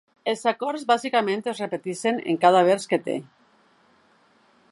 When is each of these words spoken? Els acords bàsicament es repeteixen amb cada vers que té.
Els 0.31 0.39
acords 0.51 0.85
bàsicament 0.91 1.43
es 1.51 1.61
repeteixen 1.65 2.19
amb 2.33 2.43
cada 2.47 2.65
vers 2.71 2.91
que 2.93 3.01
té. 3.09 3.21